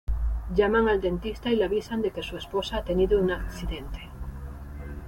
[0.55, 4.09] Llaman al dentista y le avisan de que su esposa ha tenido un accidente.